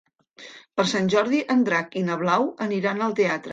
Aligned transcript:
Per 0.79 0.85
Sant 0.91 1.11
Jordi 1.15 1.43
en 1.57 1.63
Drac 1.69 1.99
i 2.03 2.05
na 2.09 2.19
Blau 2.25 2.51
aniran 2.69 3.07
al 3.09 3.17
teatre. 3.23 3.49